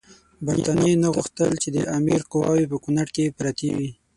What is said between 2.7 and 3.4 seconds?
په کونړ کې